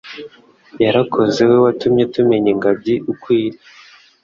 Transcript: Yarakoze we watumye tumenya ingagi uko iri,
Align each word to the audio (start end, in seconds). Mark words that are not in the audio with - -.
Yarakoze 0.83 1.39
we 1.49 1.57
watumye 1.65 2.03
tumenya 2.13 2.49
ingagi 2.53 2.95
uko 3.11 3.25
iri, 3.45 3.59